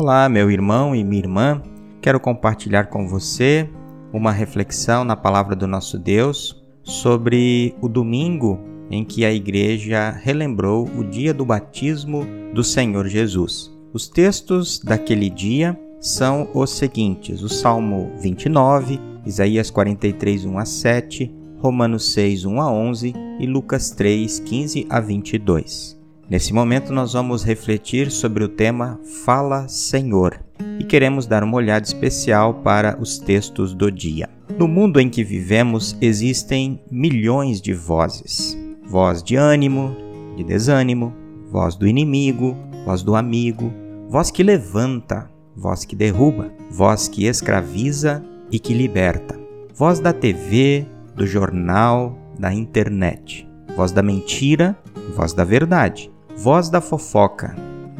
[0.00, 1.60] Olá, meu irmão e minha irmã.
[2.00, 3.68] Quero compartilhar com você
[4.12, 8.60] uma reflexão na palavra do nosso Deus sobre o domingo
[8.92, 12.24] em que a igreja relembrou o dia do batismo
[12.54, 13.76] do Senhor Jesus.
[13.92, 21.34] Os textos daquele dia são os seguintes: o Salmo 29, Isaías 43, 1 a 7,
[21.58, 25.97] Romanos 6, 1 a 11 e Lucas 3, 15 a 22.
[26.30, 30.38] Nesse momento, nós vamos refletir sobre o tema Fala Senhor
[30.78, 34.28] e queremos dar uma olhada especial para os textos do dia.
[34.58, 39.96] No mundo em que vivemos existem milhões de vozes: voz de ânimo,
[40.36, 41.14] de desânimo,
[41.50, 43.72] voz do inimigo, voz do amigo,
[44.06, 49.40] voz que levanta, voz que derruba, voz que escraviza e que liberta,
[49.74, 50.84] voz da TV,
[51.16, 54.76] do jornal, da internet, voz da mentira,
[55.16, 57.52] voz da verdade voz da fofoca,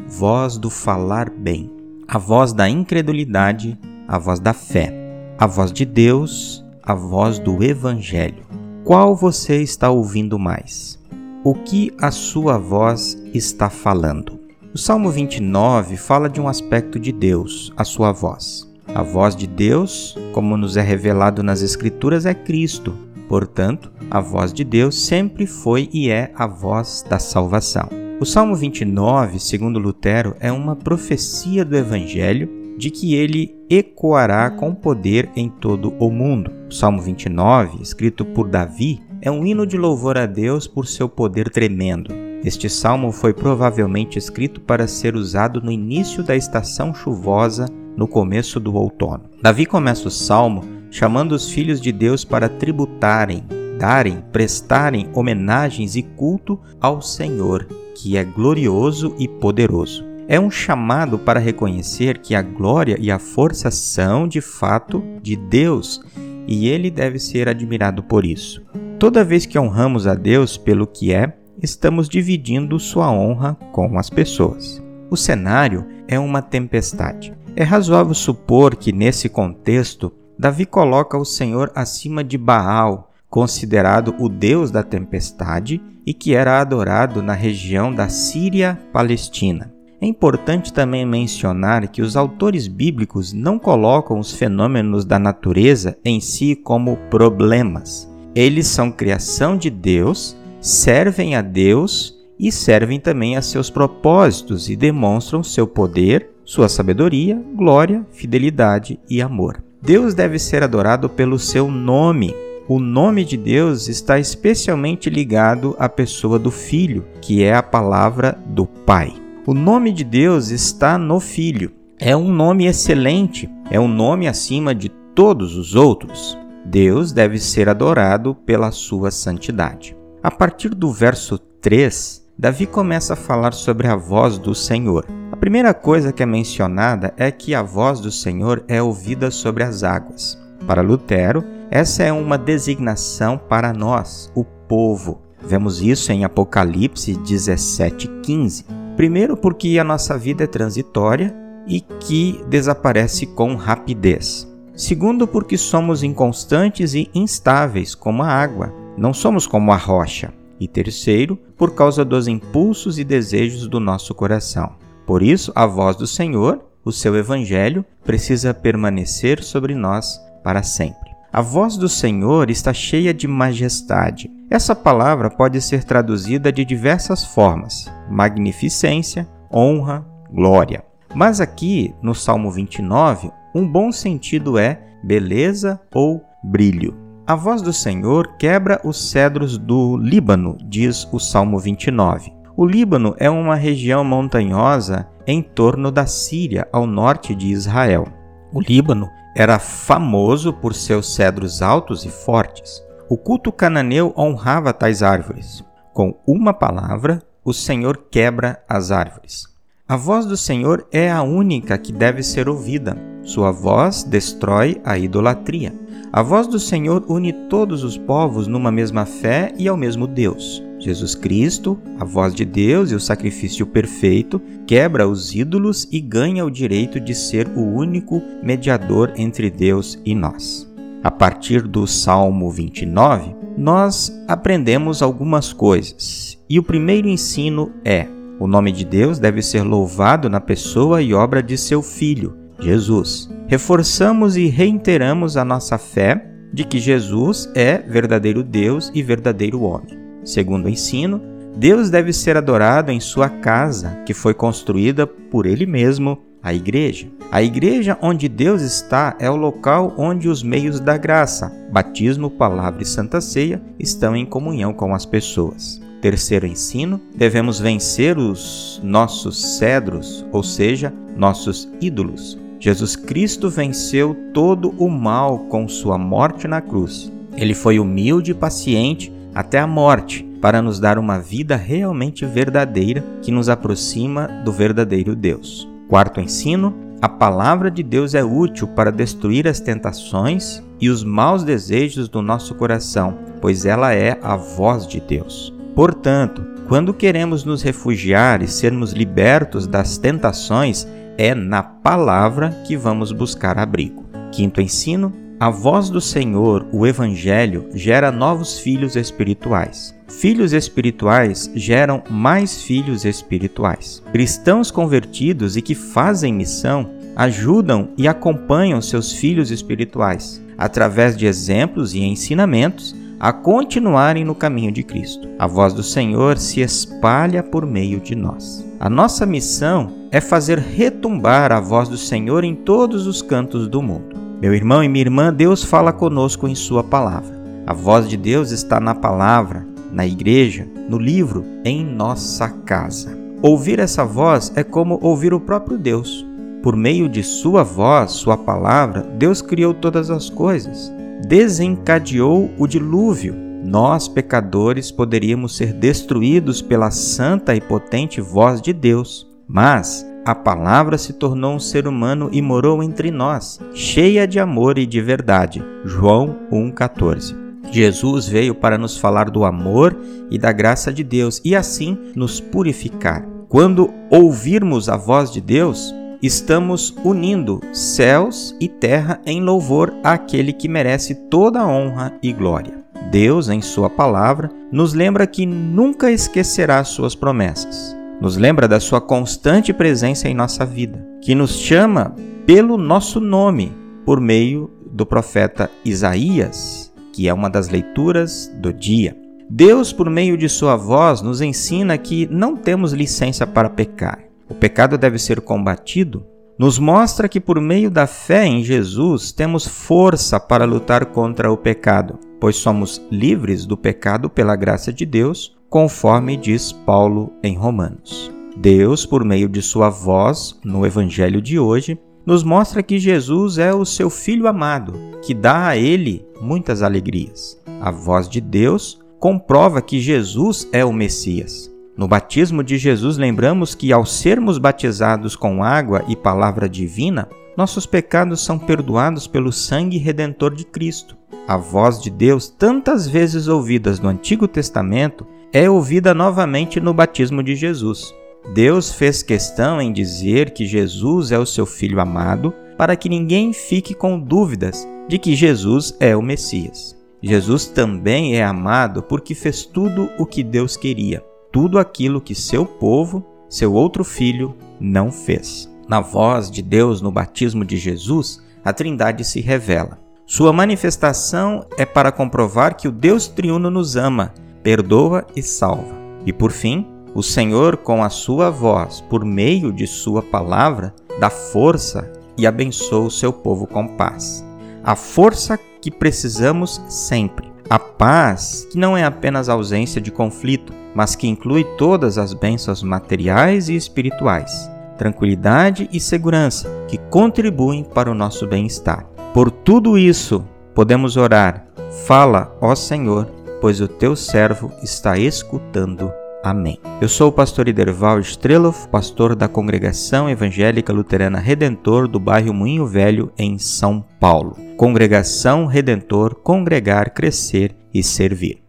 [0.07, 1.69] voz do falar bem,
[2.07, 4.93] a voz da incredulidade, a voz da fé,
[5.37, 8.45] a voz de Deus, a voz do Evangelho.
[8.85, 10.97] Qual você está ouvindo mais?
[11.43, 14.39] O que a sua voz está falando?
[14.73, 18.65] O Salmo 29 fala de um aspecto de Deus, a sua voz.
[18.95, 22.95] A voz de Deus, como nos é revelado nas Escrituras, é Cristo.
[23.27, 28.08] Portanto, a voz de Deus sempre foi e é a voz da salvação.
[28.21, 34.75] O Salmo 29, segundo Lutero, é uma profecia do Evangelho de que ele ecoará com
[34.75, 36.51] poder em todo o mundo.
[36.69, 41.07] O Salmo 29, escrito por Davi, é um hino de louvor a Deus por seu
[41.07, 42.13] poder tremendo.
[42.43, 48.59] Este salmo foi provavelmente escrito para ser usado no início da estação chuvosa, no começo
[48.59, 49.29] do outono.
[49.41, 53.43] Davi começa o salmo chamando os filhos de Deus para tributarem,
[53.79, 60.05] darem, prestarem homenagens e culto ao Senhor, que é glorioso e poderoso.
[60.27, 65.35] É um chamado para reconhecer que a glória e a força são, de fato, de
[65.35, 66.01] Deus
[66.45, 68.61] e ele deve ser admirado por isso.
[68.99, 74.09] Toda vez que honramos a Deus pelo que é, estamos dividindo sua honra com as
[74.09, 74.81] pessoas.
[75.09, 77.33] O cenário é uma tempestade.
[77.55, 84.27] É razoável supor que, nesse contexto, Davi coloca o Senhor acima de Baal, considerado o
[84.27, 89.71] deus da tempestade e que era adorado na região da Síria-Palestina.
[90.01, 96.21] É importante também mencionar que os autores bíblicos não colocam os fenômenos da natureza em
[96.21, 98.09] si como problemas.
[98.33, 104.75] Eles são criação de Deus, servem a Deus e servem também a seus propósitos e
[104.77, 109.61] demonstram seu poder, sua sabedoria, glória, fidelidade e amor.
[109.81, 112.33] Deus deve ser adorado pelo seu nome,
[112.69, 118.37] o nome de Deus está especialmente ligado à pessoa do Filho, que é a palavra
[118.45, 119.11] do Pai.
[119.47, 121.71] O nome de Deus está no Filho.
[121.97, 126.37] É um nome excelente, é um nome acima de todos os outros.
[126.63, 129.97] Deus deve ser adorado pela sua santidade.
[130.21, 135.07] A partir do verso 3, Davi começa a falar sobre a voz do Senhor.
[135.31, 139.63] A primeira coisa que é mencionada é que a voz do Senhor é ouvida sobre
[139.63, 140.37] as águas.
[140.67, 145.21] Para Lutero, essa é uma designação para nós, o povo.
[145.41, 148.65] Vemos isso em Apocalipse 17:15.
[148.97, 151.33] Primeiro, porque a nossa vida é transitória
[151.67, 154.47] e que desaparece com rapidez.
[154.75, 160.33] Segundo, porque somos inconstantes e instáveis como a água, não somos como a rocha.
[160.59, 164.73] E terceiro, por causa dos impulsos e desejos do nosso coração.
[165.05, 171.08] Por isso, a voz do Senhor, o seu evangelho, precisa permanecer sobre nós para sempre.
[171.31, 174.31] A voz do Senhor está cheia de majestade.
[174.49, 180.83] Essa palavra pode ser traduzida de diversas formas: magnificência, honra, glória.
[181.13, 186.97] Mas aqui, no Salmo 29, um bom sentido é beleza ou brilho.
[187.27, 192.33] A voz do Senhor quebra os cedros do Líbano, diz o Salmo 29.
[192.57, 198.07] O Líbano é uma região montanhosa em torno da Síria, ao norte de Israel.
[198.51, 199.07] O Líbano
[199.39, 202.83] era famoso por seus cedros altos e fortes.
[203.07, 205.63] O culto cananeu honrava tais árvores.
[205.93, 209.45] Com uma palavra, o Senhor quebra as árvores.
[209.87, 212.97] A voz do Senhor é a única que deve ser ouvida.
[213.23, 215.73] Sua voz destrói a idolatria.
[216.11, 220.61] A voz do Senhor une todos os povos numa mesma fé e ao mesmo Deus.
[220.79, 226.45] Jesus Cristo, a voz de Deus e o sacrifício perfeito, quebra os ídolos e ganha
[226.45, 230.67] o direito de ser o único mediador entre Deus e nós.
[231.03, 236.37] A partir do Salmo 29, nós aprendemos algumas coisas.
[236.49, 238.07] E o primeiro ensino é:
[238.39, 243.29] O nome de Deus deve ser louvado na pessoa e obra de seu Filho, Jesus.
[243.47, 249.98] Reforçamos e reiteramos a nossa fé de que Jesus é verdadeiro Deus e verdadeiro homem.
[250.23, 251.21] Segundo o ensino,
[251.55, 257.07] Deus deve ser adorado em sua casa, que foi construída por Ele mesmo, a igreja.
[257.31, 262.81] A igreja onde Deus está é o local onde os meios da graça, batismo, palavra
[262.81, 265.81] e santa ceia, estão em comunhão com as pessoas.
[266.01, 272.37] Terceiro ensino: devemos vencer os nossos cedros, ou seja, nossos ídolos.
[272.59, 277.11] Jesus Cristo venceu todo o mal com sua morte na cruz.
[277.35, 283.03] Ele foi humilde e paciente até a morte para nos dar uma vida realmente verdadeira
[283.21, 285.67] que nos aproxima do verdadeiro Deus.
[285.87, 291.43] Quarto ensino: a palavra de Deus é útil para destruir as tentações e os maus
[291.43, 295.53] desejos do nosso coração, pois ela é a voz de Deus.
[295.75, 300.87] Portanto, quando queremos nos refugiar e sermos libertos das tentações,
[301.17, 304.05] é na palavra que vamos buscar abrigo.
[304.31, 309.95] Quinto ensino: a voz do Senhor, o Evangelho, gera novos filhos espirituais.
[310.09, 314.03] Filhos espirituais geram mais filhos espirituais.
[314.11, 321.93] Cristãos convertidos e que fazem missão ajudam e acompanham seus filhos espirituais, através de exemplos
[321.93, 325.29] e ensinamentos, a continuarem no caminho de Cristo.
[325.39, 328.65] A voz do Senhor se espalha por meio de nós.
[328.77, 333.81] A nossa missão é fazer retumbar a voz do Senhor em todos os cantos do
[333.81, 334.18] mundo.
[334.41, 337.37] Meu irmão e minha irmã, Deus fala conosco em Sua palavra.
[337.67, 343.17] A voz de Deus está na palavra, na igreja, no livro, em nossa casa.
[343.41, 346.25] Ouvir essa voz é como ouvir o próprio Deus.
[346.63, 350.91] Por meio de Sua voz, Sua palavra, Deus criou todas as coisas
[351.27, 353.35] desencadeou o dilúvio.
[353.63, 359.27] Nós, pecadores, poderíamos ser destruídos pela santa e potente voz de Deus.
[359.47, 364.77] Mas a palavra se tornou um ser humano e morou entre nós, cheia de amor
[364.77, 365.63] e de verdade.
[365.83, 367.35] João 1,14.
[367.71, 369.97] Jesus veio para nos falar do amor
[370.29, 373.25] e da graça de Deus e assim nos purificar.
[373.47, 380.67] Quando ouvirmos a voz de Deus, estamos unindo céus e terra em louvor àquele que
[380.67, 382.83] merece toda honra e glória.
[383.09, 387.98] Deus, em Sua palavra, nos lembra que nunca esquecerá Suas promessas.
[388.21, 393.71] Nos lembra da Sua constante presença em nossa vida, que nos chama pelo nosso nome
[394.05, 399.15] por meio do profeta Isaías, que é uma das leituras do dia.
[399.49, 404.55] Deus, por meio de Sua voz, nos ensina que não temos licença para pecar o
[404.55, 406.25] pecado deve ser combatido,
[406.57, 411.55] nos mostra que por meio da fé em Jesus temos força para lutar contra o
[411.55, 418.31] pecado, pois somos livres do pecado pela graça de Deus, conforme diz Paulo em Romanos.
[418.57, 423.73] Deus, por meio de sua voz no evangelho de hoje, nos mostra que Jesus é
[423.73, 427.59] o seu filho amado, que dá a ele muitas alegrias.
[427.79, 431.71] A voz de Deus comprova que Jesus é o Messias.
[431.95, 437.27] No batismo de Jesus, lembramos que, ao sermos batizados com água e palavra divina,
[437.57, 441.17] nossos pecados são perdoados pelo sangue redentor de Cristo.
[441.47, 447.43] A voz de Deus, tantas vezes ouvidas no Antigo Testamento, é ouvida novamente no batismo
[447.43, 448.13] de Jesus.
[448.53, 453.51] Deus fez questão em dizer que Jesus é o seu Filho amado, para que ninguém
[453.53, 456.97] fique com dúvidas de que Jesus é o Messias.
[457.21, 462.65] Jesus também é amado porque fez tudo o que Deus queria tudo aquilo que seu
[462.65, 465.69] povo, seu outro filho, não fez.
[465.87, 469.99] Na voz de Deus no batismo de Jesus, a Trindade se revela.
[470.25, 475.95] Sua manifestação é para comprovar que o Deus triuno nos ama, perdoa e salva.
[476.25, 481.29] E por fim, o Senhor, com a sua voz, por meio de sua palavra, dá
[481.29, 484.45] força e abençoa o seu povo com paz.
[484.83, 487.51] A força que precisamos sempre.
[487.69, 492.81] A paz que não é apenas ausência de conflito, mas que inclui todas as bênçãos
[492.81, 499.05] materiais e espirituais, tranquilidade e segurança que contribuem para o nosso bem-estar.
[499.33, 501.67] Por tudo isso, podemos orar:
[502.05, 503.27] Fala, ó Senhor,
[503.59, 506.11] pois o teu servo está escutando.
[506.43, 506.79] Amém.
[507.01, 512.85] Eu sou o pastor Iderval Streloff, pastor da Congregação Evangélica Luterana Redentor do bairro Moinho
[512.85, 514.55] Velho, em São Paulo.
[514.77, 518.68] Congregação Redentor, congregar, crescer e servir.